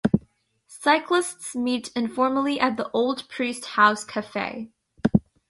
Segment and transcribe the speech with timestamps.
[0.65, 4.71] Cyclists meet informally at the Old Priest-House Cafe.